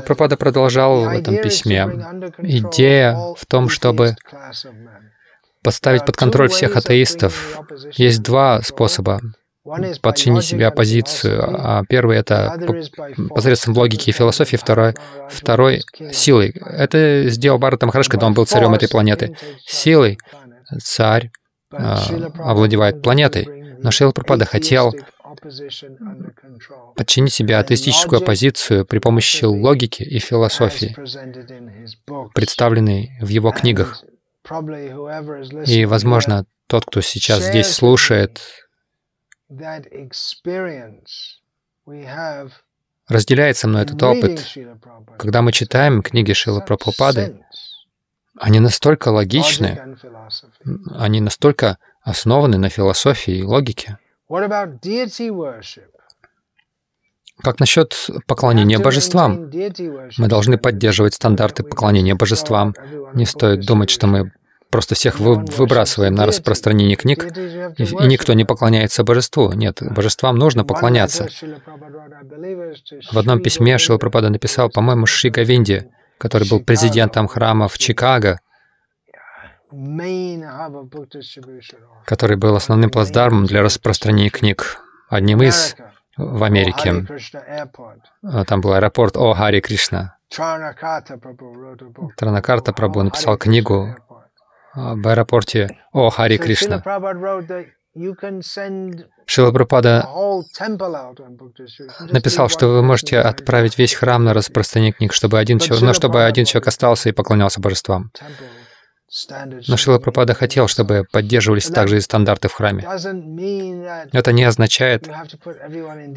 Прабхада 0.00 0.38
продолжал 0.38 1.04
в 1.04 1.08
этом 1.08 1.36
письме. 1.36 1.82
Идея 2.38 3.14
в 3.36 3.44
том, 3.44 3.68
чтобы 3.68 4.16
поставить 5.62 6.06
под 6.06 6.16
контроль 6.16 6.48
всех 6.48 6.74
атеистов. 6.74 7.60
Есть 7.92 8.22
два 8.22 8.62
способа 8.62 9.20
подчинить 10.00 10.44
себе 10.44 10.66
оппозицию. 10.68 11.44
А 11.46 11.84
первый— 11.86 12.16
это 12.18 12.58
посредством 13.28 13.76
логики 13.76 14.08
и 14.08 14.12
философии, 14.12 14.56
второй, 14.56 14.94
второй— 15.28 15.82
силой. 16.12 16.54
Это 16.64 17.24
сделал 17.26 17.58
Бхарата 17.58 17.84
Махараш, 17.84 18.08
когда 18.08 18.26
он 18.26 18.32
был 18.32 18.46
царем 18.46 18.72
этой 18.72 18.88
планеты. 18.88 19.36
Силой 19.66 20.16
царь 20.82 21.30
овладевает 21.72 23.02
планетой. 23.02 23.78
Но 23.78 23.90
Шрила 23.90 24.12
Прабхупада 24.12 24.44
хотел 24.44 24.94
подчинить 26.94 27.32
себе 27.32 27.56
атеистическую 27.56 28.20
оппозицию 28.20 28.84
при 28.84 28.98
помощи 28.98 29.44
логики 29.44 30.02
и 30.02 30.18
философии, 30.18 30.94
представленной 32.34 33.12
в 33.20 33.28
его 33.28 33.50
книгах. 33.50 34.04
И, 35.66 35.84
возможно, 35.86 36.46
тот, 36.66 36.84
кто 36.86 37.00
сейчас 37.00 37.44
здесь 37.44 37.68
слушает, 37.68 38.40
разделяет 43.08 43.56
со 43.56 43.68
мной 43.68 43.82
этот 43.82 44.02
опыт. 44.02 44.56
Когда 45.18 45.42
мы 45.42 45.52
читаем 45.52 46.02
книги 46.02 46.32
Шила 46.32 46.60
Прабхупады, 46.60 47.40
они 48.38 48.60
настолько 48.60 49.08
логичны, 49.08 49.96
они 50.98 51.20
настолько 51.20 51.78
основаны 52.02 52.58
на 52.58 52.68
философии 52.68 53.38
и 53.38 53.42
логике. 53.42 53.98
Как 57.42 57.58
насчет 57.60 58.08
поклонения 58.26 58.78
божествам? 58.78 59.50
Мы 60.18 60.28
должны 60.28 60.58
поддерживать 60.58 61.14
стандарты 61.14 61.62
поклонения 61.64 62.14
божествам. 62.14 62.74
Не 63.14 63.26
стоит 63.26 63.66
думать, 63.66 63.90
что 63.90 64.06
мы 64.06 64.32
просто 64.70 64.94
всех 64.94 65.20
вы, 65.20 65.34
выбрасываем 65.34 66.14
на 66.14 66.26
распространение 66.26 66.96
книг, 66.96 67.26
и, 67.76 67.82
и 67.82 68.06
никто 68.06 68.32
не 68.32 68.44
поклоняется 68.44 69.04
божеству. 69.04 69.52
Нет, 69.52 69.78
божествам 69.82 70.36
нужно 70.36 70.64
поклоняться. 70.64 71.28
В 73.12 73.18
одном 73.18 73.40
письме 73.40 73.76
Шила 73.78 73.98
Прабхада 73.98 74.30
написал, 74.30 74.70
по-моему, 74.70 75.06
Шри 75.06 75.30
Говинди, 75.30 75.90
который 76.16 76.48
был 76.48 76.60
президентом 76.60 77.28
храма 77.28 77.68
в 77.68 77.76
Чикаго, 77.76 78.40
который 82.04 82.36
был 82.36 82.54
основным 82.56 82.90
плацдармом 82.90 83.46
для 83.46 83.62
распространения 83.62 84.30
книг, 84.30 84.78
одним 85.08 85.42
из 85.42 85.76
в 86.16 86.42
Америке. 86.42 87.06
А, 88.22 88.44
там 88.44 88.60
был 88.60 88.72
аэропорт. 88.74 89.16
О 89.16 89.32
Хари 89.34 89.60
Кришна. 89.60 90.16
Транакарта 92.16 92.72
Прабhu 92.72 93.02
написал 93.02 93.36
книгу 93.36 93.96
об 94.72 95.06
аэропорте. 95.06 95.78
О 95.92 96.10
Хари 96.10 96.36
Кришна. 96.36 96.82
Шила 99.26 99.52
Прабхупада 99.52 100.08
написал, 102.10 102.48
что 102.48 102.68
вы 102.68 102.82
можете 102.82 103.18
отправить 103.18 103.78
весь 103.78 103.94
храм 103.94 104.24
на 104.24 104.32
распространение 104.32 104.92
книг, 104.92 105.12
чтобы 105.12 105.38
один 105.38 105.58
человек, 105.58 105.84
но 105.86 105.92
чтобы 105.92 106.24
один 106.24 106.46
человек 106.46 106.68
остался 106.68 107.10
и 107.10 107.12
поклонялся 107.12 107.60
божествам. 107.60 108.10
Но 109.68 109.76
Шила 109.76 110.00
хотел, 110.34 110.68
чтобы 110.68 111.04
поддерживались 111.10 111.66
также 111.66 111.98
и 111.98 112.00
стандарты 112.00 112.48
в 112.48 112.54
храме. 112.54 112.82
Это 114.12 114.32
не 114.32 114.44
означает, 114.44 115.06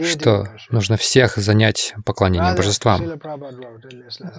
что 0.06 0.48
нужно 0.70 0.96
всех 0.96 1.36
занять 1.36 1.94
поклонением 2.06 2.56
божествам. 2.56 3.20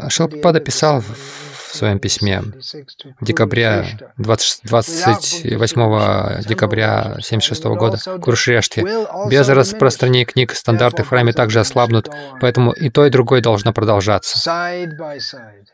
Шила 0.09 0.29
Прабхупада 0.29 0.61
писал 0.61 1.03
в 1.03 1.77
своем 1.77 1.99
письме 1.99 2.43
декабря 3.21 3.85
20, 4.17 4.61
28 4.65 6.49
декабря 6.49 7.01
1976 7.01 7.65
года 7.65 7.99
Куршреште. 8.21 8.83
Без 9.29 9.49
распространения 9.49 10.25
книг 10.25 10.55
стандарты 10.55 11.03
в 11.03 11.09
храме 11.09 11.35
также 11.35 11.61
ослабнут, 11.61 12.09
поэтому 12.41 12.73
и 12.73 12.89
то, 12.89 13.05
и 13.05 13.11
другое 13.11 13.43
должно 13.43 13.75
продолжаться. 13.75 14.51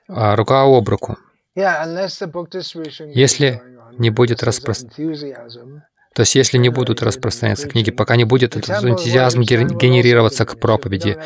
А 0.09 0.37
рука 0.37 0.63
об 0.63 0.89
руку. 0.89 1.17
Если 1.55 3.63
не 3.99 4.11
будет 4.11 4.43
распространяться, 4.43 5.83
то 6.15 6.21
есть, 6.21 6.35
если 6.35 6.59
не 6.59 6.69
будут 6.69 7.03
распространяться 7.03 7.69
книги, 7.69 7.91
пока 7.91 8.17
не 8.17 8.25
будет 8.25 8.57
этот 8.57 8.85
энтузиазм 8.85 9.41
генерироваться 9.41 10.45
к 10.45 10.59
проповеди, 10.59 11.17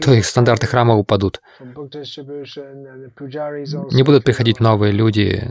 то 0.00 0.12
их 0.12 0.24
стандарты 0.24 0.68
храма 0.68 0.94
упадут. 0.94 1.40
Не 3.90 4.02
будут 4.04 4.24
приходить 4.24 4.60
новые 4.60 4.92
люди, 4.92 5.50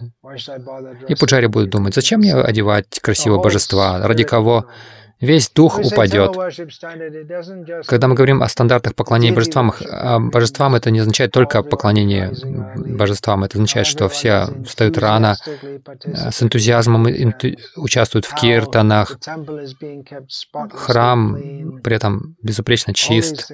и 1.07 1.15
пуджари 1.15 1.47
будут 1.47 1.71
думать, 1.71 1.93
зачем 1.93 2.19
мне 2.19 2.35
одевать 2.35 2.99
красивые 3.01 3.41
божества, 3.41 4.07
ради 4.07 4.23
кого 4.23 4.65
весь 5.19 5.49
дух 5.49 5.79
упадет. 5.79 6.33
Когда 7.87 8.07
мы 8.07 8.15
говорим 8.15 8.43
о 8.43 8.49
стандартах 8.49 8.95
поклонения 8.95 9.35
божествам, 9.35 9.73
а 9.89 10.19
божествам 10.19 10.75
это 10.75 10.91
не 10.91 10.99
означает 10.99 11.31
только 11.31 11.63
поклонение 11.63 12.31
божествам, 12.75 13.43
это 13.43 13.57
означает, 13.57 13.87
что 13.87 14.09
все 14.09 14.47
встают 14.65 14.97
рано, 14.97 15.35
э, 15.45 16.31
с 16.31 16.43
энтузиазмом 16.43 17.07
участвуют 17.75 18.25
в 18.25 18.35
киртанах, 18.35 19.17
храм 20.73 21.37
при 21.83 21.95
этом 21.95 22.35
безупречно 22.41 22.93
чист. 22.93 23.51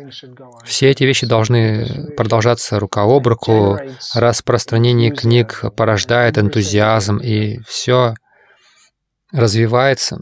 Все 0.65 0.89
эти 0.89 1.03
вещи 1.03 1.25
должны 1.25 2.13
продолжаться 2.17 2.79
рука 2.79 3.03
об 3.03 3.27
руку. 3.27 3.77
Распространение 4.15 5.11
книг 5.11 5.63
порождает 5.75 6.37
энтузиазм, 6.37 7.17
и 7.17 7.59
все 7.67 8.15
развивается. 9.31 10.19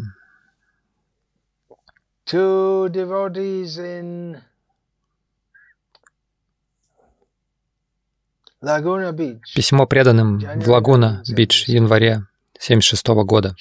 Письмо 9.56 9.88
преданным 9.88 10.40
в 10.40 10.70
Лагуна-Бич, 10.70 11.68
январе 11.68 12.28
1976 12.60 13.08
года. 13.26 13.56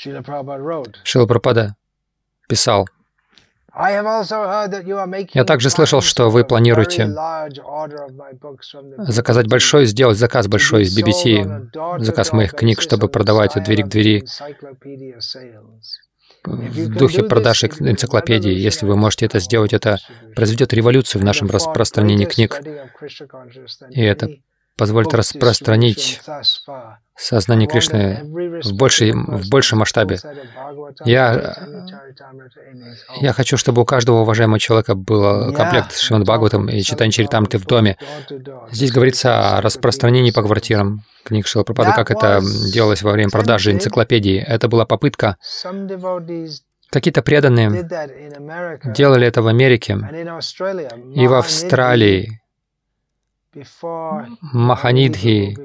Шила 1.05 1.27
Прабхада 1.27 1.77
писал, 2.49 2.89
я 5.35 5.45
также 5.45 5.71
слышал, 5.71 6.01
что 6.01 6.31
вы 6.31 6.45
планируете 6.45 7.07
заказать 8.99 9.47
большой, 9.47 9.87
сделать 9.87 10.19
заказ 10.19 10.49
большой 10.49 10.83
из 10.83 10.99
BBT, 10.99 12.03
заказ 12.03 12.33
моих 12.33 12.55
книг, 12.55 12.81
чтобы 12.81 13.09
продавать 13.09 13.57
от 13.57 13.65
двери 13.65 13.83
к 13.83 13.89
двери 13.89 14.25
в 16.49 16.97
духе 16.97 17.23
продаж 17.23 17.65
энциклопедии. 17.65 18.53
Если 18.53 18.87
вы 18.87 18.97
можете 18.97 19.27
это 19.27 19.39
сделать, 19.39 19.73
это 19.73 19.99
произведет 20.35 20.73
революцию 20.73 21.23
в 21.23 21.25
нашем 21.25 21.49
распространении 21.49 22.25
книг. 22.25 22.61
И 23.91 24.03
это 24.03 24.31
позволит 24.79 25.13
распространить 25.13 26.21
сознание 27.17 27.69
Кришны 27.69 28.23
в, 28.23 28.73
большей, 28.75 29.13
в 29.13 29.51
большем 29.51 29.81
масштабе. 29.81 30.19
Я, 31.05 31.57
я 33.21 33.33
хочу, 33.33 33.57
чтобы 33.57 33.83
у 33.83 33.85
каждого 33.85 34.21
уважаемого 34.21 34.61
человека 34.61 34.95
был 34.95 35.53
комплект 35.53 35.93
с 35.93 36.01
Шримад 36.01 36.25
Бхагаватом 36.25 36.69
и 36.69 36.81
читание 36.83 37.13
Чаритамриты 37.13 37.59
в 37.59 37.67
доме. 37.67 37.99
Здесь 38.71 38.93
говорится 38.93 39.59
о 39.59 39.61
распространении 39.61 40.31
по 40.31 40.43
квартирам. 40.43 41.03
Книг 41.25 41.47
Шила 41.47 41.65
Пропады, 41.65 41.93
как 41.93 42.11
это 42.11 42.41
делалось 42.73 43.03
во 43.03 43.13
время 43.13 43.31
продажи 43.31 43.73
энциклопедии. 43.73 44.39
Это 44.39 44.69
была 44.69 44.87
попытка 44.87 45.37
Какие-то 46.91 47.23
преданные 47.23 47.87
делали 48.97 49.27
это 49.27 49.43
в 49.43 49.47
Америке 49.47 49.99
и 51.15 51.27
в 51.27 51.35
Австралии, 51.35 52.41
Маханидхи 54.43 55.57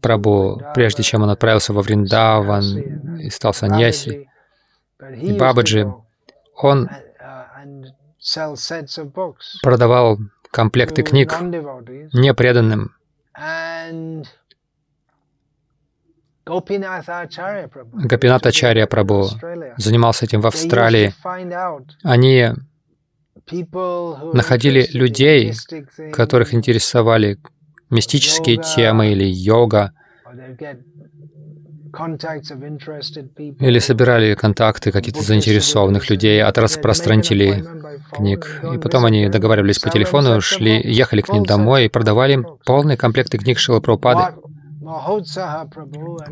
Прабу, 0.00 0.60
прежде 0.74 1.02
чем 1.02 1.22
он 1.22 1.30
отправился 1.30 1.72
во 1.72 1.82
Вриндаван 1.82 3.18
и 3.18 3.30
стал 3.30 3.52
саньяси, 3.52 4.28
и 5.16 5.32
Бабаджи, 5.32 5.92
он 6.56 6.88
продавал 9.62 10.18
комплекты 10.50 11.02
книг 11.02 11.34
непреданным. 12.12 12.94
Гопинат 16.46 18.46
Ачарья 18.46 18.86
Прабу 18.86 19.28
занимался 19.76 20.24
этим 20.24 20.40
в 20.40 20.46
Австралии. 20.46 21.14
Они 22.02 22.50
находили 24.32 24.88
людей, 24.92 25.52
которых 26.12 26.54
интересовали 26.54 27.38
мистические 27.90 28.56
темы 28.58 29.12
или 29.12 29.24
йога, 29.24 29.92
или 33.58 33.78
собирали 33.80 34.34
контакты 34.34 34.92
каких-то 34.92 35.22
заинтересованных 35.22 36.08
людей 36.08 36.42
от 36.42 36.56
распространителей 36.58 37.64
книг. 38.12 38.62
И 38.74 38.78
потом 38.78 39.06
они 39.06 39.28
договаривались 39.28 39.80
по 39.80 39.90
телефону, 39.90 40.40
шли, 40.40 40.80
ехали 40.84 41.20
к 41.20 41.32
ним 41.32 41.44
домой 41.44 41.86
и 41.86 41.88
продавали 41.88 42.34
им 42.34 42.46
полные 42.64 42.96
комплекты 42.96 43.38
книг 43.38 43.58
Прабхупады. 43.58 44.36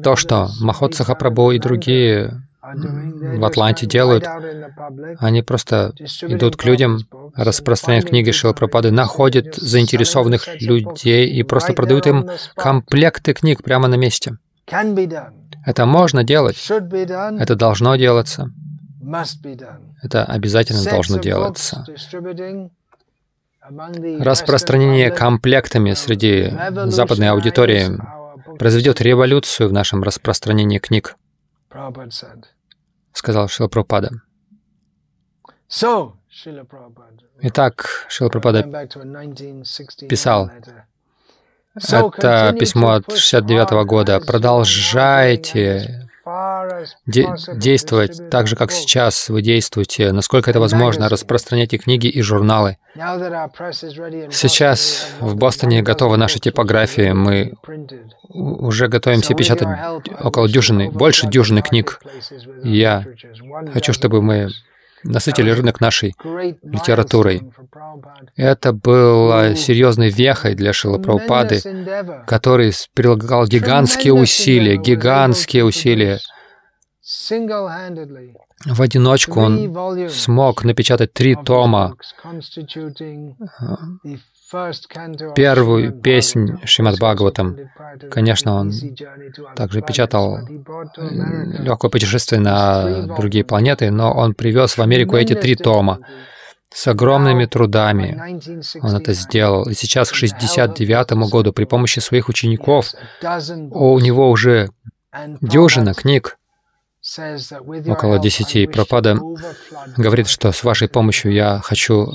То, 0.02 0.16
что 0.16 0.48
Махотсаха 0.60 1.14
Прабhu 1.14 1.54
и 1.54 1.58
другие 1.58 2.42
в 2.74 3.44
Атланте 3.44 3.86
делают, 3.86 4.26
они 5.18 5.42
просто 5.42 5.92
идут 6.22 6.56
к 6.56 6.64
людям, 6.64 7.00
распространяют 7.34 8.08
книги 8.08 8.30
Шилапрапады, 8.30 8.90
находят 8.90 9.54
заинтересованных 9.56 10.60
людей 10.60 11.28
и 11.28 11.42
просто 11.42 11.72
продают 11.72 12.06
им 12.06 12.28
комплекты 12.56 13.32
книг 13.34 13.62
прямо 13.62 13.88
на 13.88 13.96
месте. 13.96 14.38
Это 15.64 15.86
можно 15.86 16.24
делать. 16.24 16.70
Это 16.70 17.56
должно 17.56 17.96
делаться. 17.96 18.50
Это 20.02 20.24
обязательно 20.24 20.84
должно 20.84 21.18
делаться. 21.18 21.84
Распространение 24.20 25.10
комплектами 25.10 25.92
среди 25.92 26.52
западной 26.86 27.30
аудитории 27.30 27.98
произведет 28.58 29.00
революцию 29.00 29.68
в 29.68 29.72
нашем 29.72 30.02
распространении 30.02 30.78
книг 30.78 31.16
сказал 33.18 33.48
Шила 33.48 33.68
Прабхупада. 33.68 34.10
Итак, 37.40 38.06
Шила 38.08 38.28
Прабхупада 38.28 38.88
писал, 40.08 40.50
это 41.74 42.56
письмо 42.58 42.90
от 42.92 43.10
69 43.10 43.86
года. 43.86 44.20
Продолжайте 44.20 46.07
де 47.06 47.26
действовать 47.54 48.30
так 48.30 48.46
же, 48.46 48.56
как 48.56 48.70
сейчас 48.72 49.28
вы 49.28 49.42
действуете, 49.42 50.12
насколько 50.12 50.50
это 50.50 50.60
возможно, 50.60 51.08
распространяйте 51.08 51.78
книги 51.78 52.06
и 52.06 52.22
журналы. 52.22 52.76
Сейчас 54.30 55.08
в 55.20 55.36
Бостоне 55.36 55.82
готовы 55.82 56.16
наши 56.16 56.38
типографии, 56.38 57.12
мы 57.12 57.54
уже 58.28 58.88
готовимся 58.88 59.34
печатать 59.34 59.68
около 60.20 60.48
дюжины, 60.48 60.90
больше 60.90 61.26
дюжины 61.26 61.62
книг. 61.62 62.00
я 62.62 63.04
хочу, 63.72 63.92
чтобы 63.92 64.22
мы 64.22 64.50
насытили 65.04 65.50
рынок 65.50 65.80
нашей 65.80 66.14
литературой. 66.62 67.42
Это 68.36 68.72
было 68.72 69.54
серьезной 69.54 70.10
вехой 70.10 70.54
для 70.54 70.72
Шила 70.72 70.98
Прабхупады, 70.98 71.60
который 72.26 72.72
прилагал 72.94 73.46
гигантские 73.46 74.12
усилия, 74.12 74.76
гигантские 74.76 75.64
усилия. 75.64 76.18
В 78.66 78.82
одиночку 78.82 79.40
он 79.40 80.10
смог 80.10 80.64
напечатать 80.64 81.14
три 81.14 81.36
тома. 81.36 81.96
первую 85.34 85.92
песнь 85.92 86.58
Шримад 86.66 86.96
Бхагаватам. 86.98 87.56
Конечно, 88.10 88.56
он 88.56 88.72
также 89.56 89.80
печатал 89.80 90.38
легкое 90.46 91.90
путешествие 91.90 92.42
на 92.42 93.06
другие 93.16 93.44
планеты, 93.44 93.90
но 93.90 94.12
он 94.12 94.34
привез 94.34 94.76
в 94.76 94.82
Америку 94.82 95.16
эти 95.16 95.34
три 95.34 95.56
тома. 95.56 96.00
С 96.70 96.86
огромными 96.88 97.46
трудами. 97.46 98.20
он 98.82 98.94
это 98.94 99.14
сделал. 99.14 99.66
И 99.66 99.72
сейчас, 99.72 100.10
к 100.10 100.14
69 100.14 101.30
году, 101.30 101.54
при 101.54 101.64
помощи 101.64 102.00
своих 102.00 102.28
учеников, 102.28 102.92
у 103.70 103.98
него 103.98 104.28
уже 104.28 104.68
дюжина 105.40 105.94
книг, 105.94 106.38
около 107.86 108.18
десяти. 108.18 108.66
Пропада 108.66 109.18
говорит, 109.96 110.28
что 110.28 110.52
с 110.52 110.64
вашей 110.64 110.88
помощью 110.88 111.32
я 111.32 111.60
хочу 111.62 112.12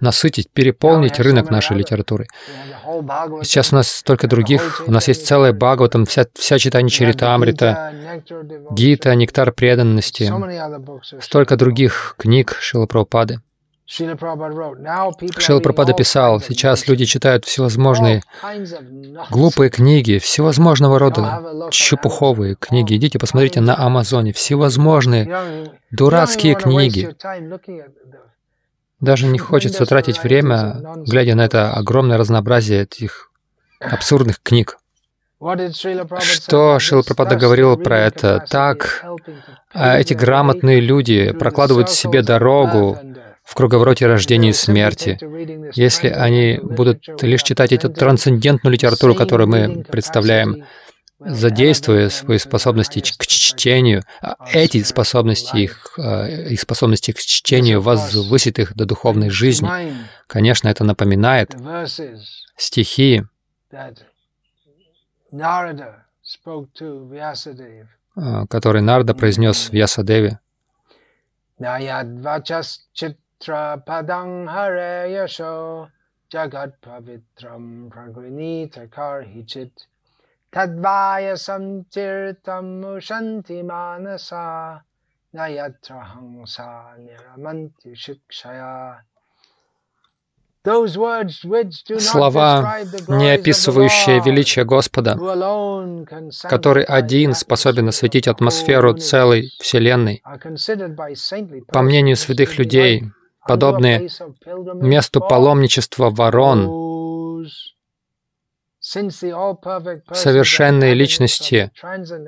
насытить, 0.00 0.50
переполнить 0.50 1.20
рынок 1.20 1.50
нашей 1.50 1.76
литературы. 1.76 2.26
Сейчас 3.42 3.72
у 3.72 3.76
нас 3.76 3.88
столько 3.88 4.26
других, 4.26 4.82
у 4.86 4.90
нас 4.90 5.08
есть 5.08 5.26
целая 5.26 5.52
Бхагаватам, 5.52 6.06
вся, 6.06 6.26
вся 6.34 6.58
читание 6.58 6.90
Чаритамрита, 6.90 7.92
Гита, 8.72 9.14
Нектар 9.14 9.52
преданности, 9.52 10.32
столько 11.20 11.56
других 11.56 12.14
книг 12.18 12.56
Шила 12.60 12.86
Прабхупады. 12.86 13.40
Шила 13.92 15.60
Прабхупада 15.60 15.92
писал, 15.92 16.40
сейчас 16.40 16.88
люди 16.88 17.04
читают 17.04 17.44
всевозможные 17.44 18.22
глупые 19.30 19.68
книги, 19.68 20.18
всевозможного 20.18 20.98
рода. 20.98 21.68
Чепуховые 21.70 22.54
книги. 22.54 22.96
Идите, 22.96 23.18
посмотрите 23.18 23.60
на 23.60 23.78
Амазоне, 23.78 24.32
всевозможные 24.32 25.70
дурацкие 25.90 26.54
книги. 26.54 27.14
Даже 29.00 29.26
не 29.26 29.38
хочется 29.50 29.84
тратить 29.84 30.22
время, 30.22 30.80
глядя 31.06 31.34
на 31.34 31.44
это 31.44 31.74
огромное 31.74 32.16
разнообразие 32.16 32.84
этих 32.84 33.30
абсурдных 33.78 34.40
книг. 34.42 34.78
Что 36.20 36.78
Шрила 36.78 37.02
Прабхупада 37.02 37.36
говорил 37.36 37.76
про 37.76 37.98
это? 37.98 38.42
Так, 38.48 39.04
а 39.74 39.98
эти 39.98 40.14
грамотные 40.14 40.80
люди 40.80 41.32
прокладывают 41.32 41.90
себе 41.90 42.22
дорогу 42.22 42.98
в 43.52 43.54
круговороте 43.54 44.06
рождения 44.06 44.48
и 44.48 44.54
смерти. 44.54 45.18
Если 45.74 46.08
они 46.08 46.58
будут 46.62 47.06
лишь 47.22 47.42
читать 47.42 47.72
эту 47.72 47.90
трансцендентную 47.90 48.72
литературу, 48.72 49.14
которую 49.14 49.46
мы 49.46 49.84
представляем, 49.84 50.64
задействуя 51.18 52.08
свои 52.08 52.38
способности 52.38 53.00
к 53.00 53.26
чтению, 53.26 54.04
а 54.22 54.36
эти 54.54 54.82
способности, 54.82 55.58
их, 55.58 55.98
а, 55.98 56.26
их 56.26 56.62
способности 56.62 57.12
к 57.12 57.18
чтению 57.18 57.82
возвысит 57.82 58.58
их 58.58 58.74
до 58.74 58.86
духовной 58.86 59.28
жизни. 59.28 59.68
Конечно, 60.28 60.68
это 60.68 60.82
напоминает 60.84 61.54
стихи, 62.56 63.24
а, 68.16 68.46
который 68.46 68.80
Нарда 68.80 69.12
произнес 69.12 69.68
в 69.68 69.74
Ясадеве. 69.74 70.40
Jagat 76.32 76.72
Pavitram 76.80 77.90
Pragrinita 77.90 78.88
Karhichit 78.88 79.70
Tadvaya 80.50 81.36
samtirtam 81.36 82.98
shanti 83.00 83.62
manasa 83.62 84.80
nayatra 85.34 86.02
hangsa 86.12 86.96
niramanti 86.98 87.94
shikshaya. 87.94 89.02
Слова, 90.64 91.24
не 93.08 93.34
описывающие 93.34 94.20
величие 94.20 94.64
Господа, 94.64 95.18
который 96.48 96.84
один 96.84 97.34
способен 97.34 97.88
осветить 97.88 98.28
атмосферу 98.28 98.94
целой 98.94 99.50
Вселенной, 99.58 100.22
по 101.66 101.82
мнению 101.82 102.16
святых 102.16 102.58
людей, 102.58 103.10
подобные 103.46 104.08
месту 104.74 105.20
паломничества 105.20 106.10
ворон, 106.10 106.82
Совершенные 110.12 110.94
личности 110.94 111.70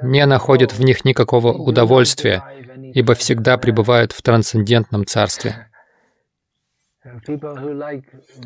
не 0.03 0.24
находят 0.24 0.72
в 0.72 0.81
них 0.85 1.05
никакого 1.05 1.53
удовольствия, 1.53 2.44
ибо 2.94 3.14
всегда 3.14 3.59
пребывают 3.59 4.12
в 4.12 4.22
трансцендентном 4.22 5.05
царстве. 5.05 5.68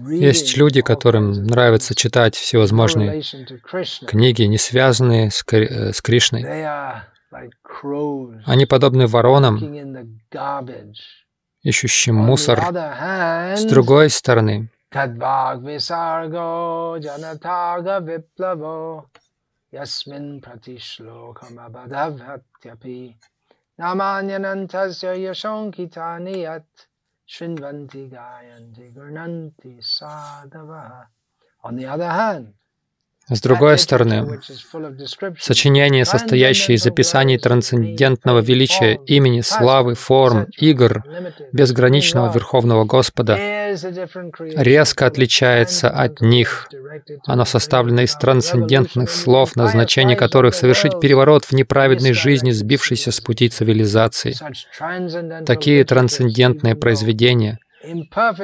Есть 0.09 0.57
люди, 0.57 0.81
которым 0.81 1.33
нравится 1.33 1.95
читать 1.95 2.35
всевозможные 2.35 3.23
книги, 4.07 4.43
не 4.43 4.59
связанные 4.59 5.31
с, 5.31 5.45
Кри 5.45 5.93
с 5.93 6.01
Кришной. 6.01 6.45
Они 8.47 8.67
подобны 8.67 9.07
воронам, 9.07 9.59
ищущим 11.68 12.16
мусор. 12.16 12.62
С 12.62 13.66
другой 13.66 14.10
стороны, 14.10 14.70
Tadvagvisargo 14.94 17.02
janataga 17.02 18.00
viplavo 18.00 19.10
yasmin 19.72 20.40
pratishlokamabadavhatyapi 20.40 23.16
namanyanantasya 23.80 25.14
yashonkitani 25.18 26.38
yat 26.46 26.70
shrinvanti 27.26 28.10
gayanti 28.14 28.94
gurnanti 28.94 29.82
sadavaha. 29.82 31.10
On 31.64 31.76
the 31.76 31.88
other 31.88 32.12
hand, 32.12 32.54
С 33.31 33.41
другой 33.43 33.79
стороны, 33.79 34.41
сочинение, 35.39 36.05
состоящее 36.05 36.77
из 36.77 36.87
описаний 36.87 37.39
трансцендентного 37.39 38.41
величия 38.41 38.99
имени, 39.07 39.43
славы, 39.43 39.95
форм, 39.95 40.47
игр, 40.57 41.05
безграничного 41.53 42.33
Верховного 42.33 42.85
Господа, 42.85 43.37
резко 44.57 45.07
отличается 45.07 45.91
от 45.91 46.21
них. 46.23 46.69
Оно 47.27 47.45
составлено 47.45 48.03
из 48.03 48.15
трансцендентных 48.15 49.11
слов, 49.11 49.57
назначение 49.57 50.17
которых— 50.17 50.55
совершить 50.57 50.99
переворот 51.01 51.45
в 51.45 51.53
неправедной 51.53 52.15
жизни, 52.15 52.51
сбившейся 52.51 53.13
с 53.13 53.21
пути 53.21 53.49
цивилизации. 53.51 54.35
Такие 55.45 55.85
трансцендентные 55.85 56.75
произведения— 56.75 57.59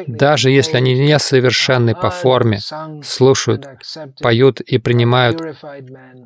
даже 0.06 0.50
если 0.50 0.76
они 0.76 0.94
несовершенны 0.94 1.94
по 1.94 2.10
форме, 2.10 2.60
слушают, 3.02 3.66
поют 4.20 4.60
и 4.60 4.78
принимают 4.78 5.40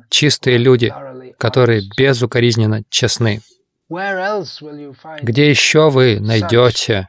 чистые 0.09 0.57
люди, 0.57 0.93
которые 1.37 1.81
безукоризненно 1.97 2.83
честны. 2.89 3.41
Где 3.89 5.49
еще 5.49 5.89
вы 5.89 6.19
найдете 6.19 7.07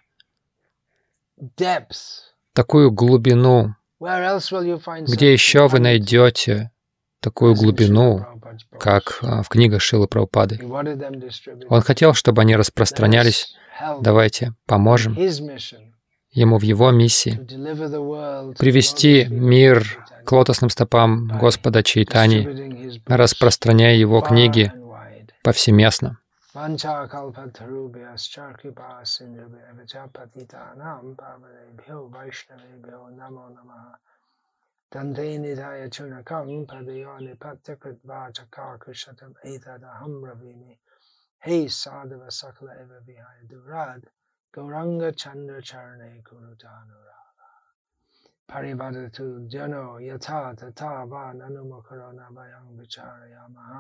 такую 2.55 2.91
глубину? 2.91 3.75
Где 3.99 5.33
еще 5.33 5.69
вы 5.69 5.79
найдете 5.79 6.71
такую 7.21 7.55
глубину, 7.55 8.25
как 8.79 9.19
а, 9.23 9.43
в 9.43 9.49
книгах 9.49 9.83
Шилы 9.83 10.09
Прабхупады? 10.09 10.59
Он 11.69 11.83
хотел, 11.83 12.15
чтобы 12.15 12.41
они 12.41 12.57
распространялись. 12.57 13.55
Давайте 14.01 14.55
поможем 14.67 15.17
ему 16.33 16.59
в 16.59 16.63
его 16.63 16.91
миссии 16.91 17.33
привести 18.59 19.27
мир 19.27 19.85
к 20.25 20.33
лотосным 20.33 20.71
стопам 20.71 21.29
Господа 21.29 21.83
Чайтани, 21.83 23.01
распространяя 23.07 23.95
его 23.95 24.21
книги 24.21 24.73
повсеместно. 25.43 26.19
Dante 34.93 35.39
nidaya 35.39 35.89
chunakam 35.89 36.67
padayani 36.67 37.37
etadaham 39.45 40.25
ravimi. 40.25 40.79
हे 41.47 41.57
साधव 41.81 42.29
सकल 42.41 42.69
एव 42.81 42.93
विहाय 43.07 43.41
दुराद 43.51 44.03
गौरंग 44.55 45.03
चंद्र 45.23 45.61
चरणे 45.71 46.13
कुरुतानुरागा 46.29 47.49
परिवदतु 48.53 49.27
जनो 49.53 49.85
यथा 50.09 50.41
तथा 50.61 50.93
वा 51.13 51.25
ननु 51.41 51.63
मकरो 51.73 52.11
न 52.19 52.21
वयं 52.37 52.67
विचारयामः 52.79 53.71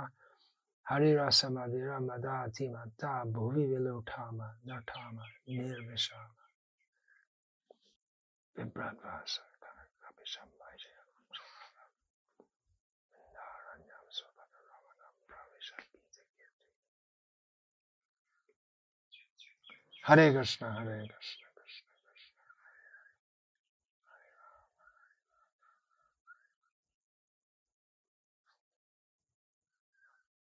हरिरसमधिरं 0.87 2.05
ददाति 2.09 2.66
मत्ता 2.75 3.12
भुवि 3.35 3.64
विलुठाम 3.73 4.38
नठाम 4.68 5.16
निर्विशाम 5.59 6.31
विभ्रद्वासकरकपिशम् 8.57 10.60
हरे 20.09 20.31
कृष्णा 20.35 20.73
हरे 20.75 21.07
कृष्ण। 21.07 21.39